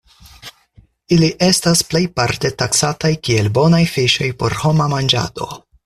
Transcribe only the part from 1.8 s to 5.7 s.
plejparte taksataj kiel bonaj fiŝoj por homa manĝado.